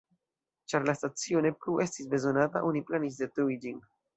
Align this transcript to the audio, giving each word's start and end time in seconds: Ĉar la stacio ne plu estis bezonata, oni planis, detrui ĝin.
Ĉar 0.73 0.87
la 0.87 0.95
stacio 0.99 1.43
ne 1.47 1.51
plu 1.65 1.75
estis 1.85 2.09
bezonata, 2.17 2.65
oni 2.71 2.85
planis, 2.89 3.21
detrui 3.25 3.63
ĝin. 3.67 3.79